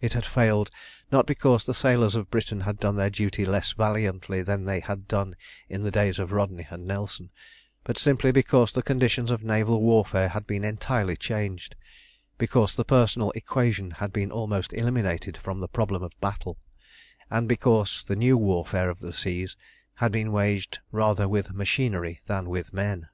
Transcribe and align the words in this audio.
It 0.00 0.12
had 0.12 0.24
failed, 0.24 0.70
not 1.10 1.26
because 1.26 1.66
the 1.66 1.74
sailors 1.74 2.14
of 2.14 2.30
Britain 2.30 2.60
had 2.60 2.78
done 2.78 2.94
their 2.94 3.10
duty 3.10 3.44
less 3.44 3.72
valiantly 3.72 4.40
than 4.40 4.66
they 4.66 4.78
had 4.78 5.08
done 5.08 5.34
in 5.68 5.82
the 5.82 5.90
days 5.90 6.20
of 6.20 6.30
Rodney 6.30 6.64
and 6.70 6.86
Nelson, 6.86 7.30
but 7.82 7.98
simply 7.98 8.30
because 8.30 8.70
the 8.70 8.84
conditions 8.84 9.32
of 9.32 9.42
naval 9.42 9.82
warfare 9.82 10.28
had 10.28 10.46
been 10.46 10.62
entirely 10.62 11.16
changed, 11.16 11.74
because 12.38 12.76
the 12.76 12.84
personal 12.84 13.32
equation 13.32 13.90
had 13.90 14.12
been 14.12 14.30
almost 14.30 14.72
eliminated 14.72 15.36
from 15.38 15.58
the 15.58 15.66
problem 15.66 16.04
of 16.04 16.12
battle, 16.20 16.56
and 17.28 17.48
because 17.48 18.04
the 18.04 18.14
new 18.14 18.38
warfare 18.38 18.88
of 18.90 19.00
the 19.00 19.12
seas 19.12 19.56
had 19.94 20.12
been 20.12 20.30
waged 20.30 20.78
rather 20.92 21.26
with 21.28 21.52
machinery 21.52 22.20
than 22.26 22.48
with 22.48 22.72
men. 22.72 23.08